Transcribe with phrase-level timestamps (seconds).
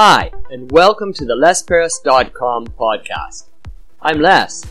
[0.00, 3.46] Hi, and welcome to the LesParis.com podcast.
[4.00, 4.62] I'm Les.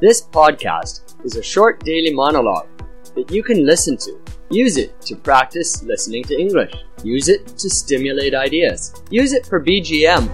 [0.00, 2.68] This podcast is a short daily monologue
[3.16, 4.16] that you can listen to.
[4.48, 6.72] Use it to practice listening to English.
[7.02, 8.94] Use it to stimulate ideas.
[9.10, 10.30] Use it for BGM.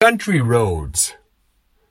[0.00, 1.14] Country roads.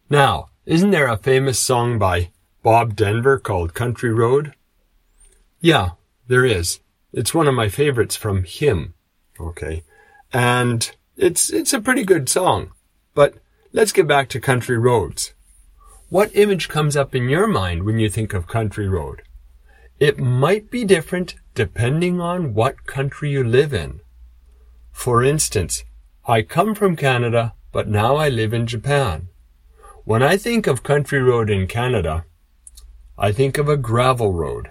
[0.09, 2.31] Now, isn't there a famous song by
[2.63, 4.53] Bob Denver called Country Road?
[5.65, 5.93] Yeah,
[6.27, 6.79] there is.
[7.11, 8.93] It's one of my favorites from him.
[9.39, 9.81] Okay.
[10.31, 12.71] And it's, it's a pretty good song.
[13.15, 13.39] But
[13.73, 15.33] let's get back to country roads.
[16.09, 19.23] What image comes up in your mind when you think of country road?
[19.99, 24.01] It might be different depending on what country you live in.
[24.91, 25.83] For instance,
[26.27, 29.29] I come from Canada, but now I live in Japan.
[30.03, 32.25] When I think of country road in Canada,
[33.17, 34.69] I think of a gravel road.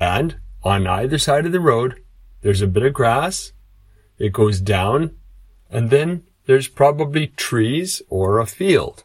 [0.00, 2.02] And on either side of the road,
[2.40, 3.52] there's a bit of grass.
[4.18, 5.16] It goes down
[5.70, 9.04] and then there's probably trees or a field.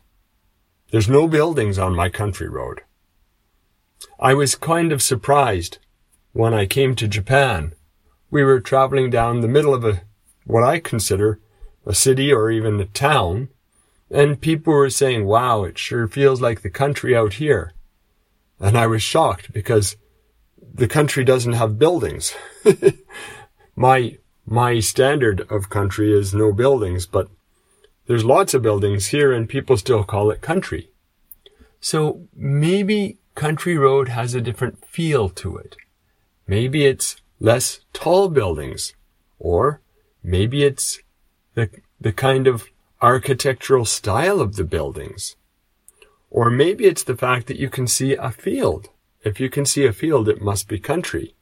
[0.91, 2.81] There's no buildings on my country road.
[4.19, 5.79] I was kind of surprised
[6.31, 7.73] when I came to Japan.
[8.29, 10.03] We were traveling down the middle of a,
[10.45, 11.39] what I consider
[11.85, 13.49] a city or even a town,
[14.09, 17.73] and people were saying, wow, it sure feels like the country out here.
[18.59, 19.97] And I was shocked because
[20.73, 22.33] the country doesn't have buildings.
[23.75, 27.29] my my standard of country is no buildings, but
[28.07, 30.89] there's lots of buildings here and people still call it country.
[31.79, 35.77] So maybe country road has a different feel to it.
[36.45, 38.93] Maybe it's less tall buildings
[39.39, 39.79] or
[40.21, 40.99] maybe it's
[41.55, 41.69] the,
[42.01, 42.67] the kind of
[43.01, 45.37] architectural style of the buildings.
[46.29, 48.89] Or maybe it's the fact that you can see a field
[49.23, 51.35] if you can see a field, it must be country.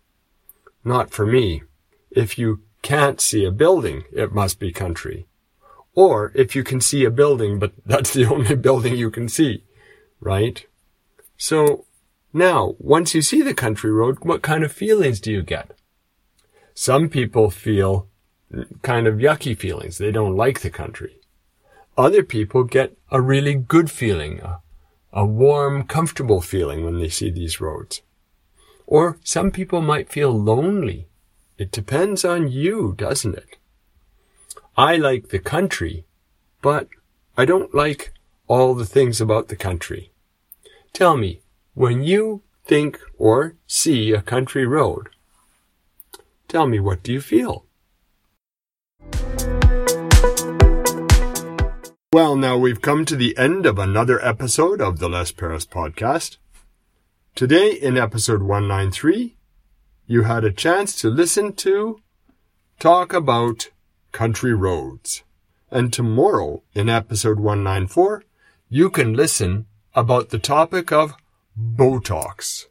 [0.84, 1.64] Not for me.
[2.10, 5.28] If you can't see a building, it must be country.
[5.94, 9.64] Or if you can see a building, but that's the only building you can see,
[10.20, 10.66] right?
[11.38, 11.86] So
[12.34, 15.72] now, once you see the country road, what kind of feelings do you get?
[16.74, 18.08] Some people feel
[18.82, 19.98] kind of yucky feelings.
[19.98, 21.18] They don't like the country.
[21.98, 24.62] Other people get a really good feeling, a
[25.14, 28.02] a warm, comfortable feeling when they see these roads.
[28.88, 31.08] Or some people might feel lonely.
[31.58, 33.58] It depends on you, doesn't it?
[34.78, 36.06] I like the country,
[36.62, 36.88] but
[37.38, 38.14] I don't like
[38.48, 40.12] all the things about the country.
[40.94, 41.42] Tell me,
[41.74, 45.10] when you think or see a country road,
[46.48, 47.66] tell me what do you feel?
[52.14, 56.36] Well, now we've come to the end of another episode of the Les Paris podcast.
[57.36, 59.38] Today, in episode 193,
[60.08, 62.02] you had a chance to listen to
[62.80, 63.70] talk about
[64.12, 65.24] country roads.
[65.70, 68.26] And tomorrow, in episode 194,
[68.68, 71.14] you can listen about the topic of
[71.58, 72.66] Botox.